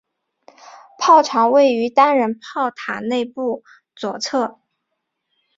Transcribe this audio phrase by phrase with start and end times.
[0.97, 3.63] 炮长位于单人炮塔内部
[3.95, 4.59] 左侧。